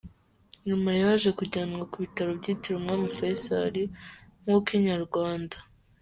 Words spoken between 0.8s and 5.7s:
yaje kujyanwa ku bitaro byitiriwe umwami Faisal nk’uko Inyarwanda.